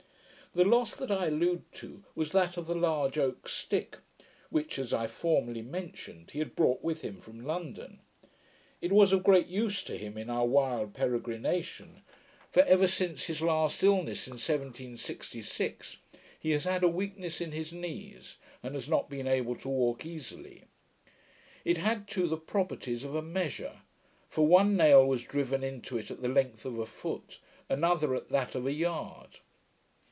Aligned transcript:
The 0.53 0.65
loss 0.65 0.93
that 0.97 1.09
I 1.09 1.27
allude 1.27 1.71
to 1.75 2.03
was 2.13 2.33
that 2.33 2.57
of 2.57 2.67
the 2.67 2.75
large 2.75 3.17
oak 3.17 3.47
stick, 3.47 3.99
which, 4.49 4.77
as 4.77 4.91
I 4.91 5.07
formerly 5.07 5.61
mentioned, 5.61 6.31
he 6.31 6.39
had 6.39 6.57
brought 6.57 6.83
with 6.83 7.03
him 7.03 7.21
from 7.21 7.45
London. 7.45 8.01
It 8.81 8.91
was 8.91 9.13
of 9.13 9.23
great 9.23 9.47
use 9.47 9.81
to 9.85 9.95
him 9.97 10.17
in 10.17 10.29
our 10.29 10.45
wild 10.45 10.93
peregrination; 10.93 12.01
for, 12.49 12.63
ever 12.63 12.85
since 12.85 13.27
his 13.27 13.41
last 13.41 13.81
illness 13.81 14.27
in 14.27 14.31
1766, 14.33 15.97
he 16.37 16.51
has 16.51 16.65
had 16.65 16.83
a 16.83 16.89
weakness 16.89 17.39
in 17.39 17.53
his 17.53 17.71
knees, 17.71 18.35
and 18.61 18.75
has 18.75 18.89
not 18.89 19.09
been 19.09 19.27
able 19.27 19.55
to 19.55 19.69
walk 19.69 20.05
easily. 20.05 20.65
It 21.63 21.77
had 21.77 22.09
too 22.09 22.27
the 22.27 22.35
properties 22.35 23.05
of 23.05 23.15
a 23.15 23.21
measure; 23.21 23.83
for 24.27 24.45
one 24.45 24.75
nail 24.75 25.05
was 25.07 25.23
driven 25.23 25.63
into 25.63 25.97
it 25.97 26.11
at 26.11 26.21
the 26.21 26.27
length 26.27 26.65
of 26.65 26.77
a 26.77 26.85
foot; 26.85 27.39
another 27.69 28.13
at 28.13 28.27
that 28.27 28.53
of 28.53 28.67
a 28.67 28.73
yard. 28.73 29.37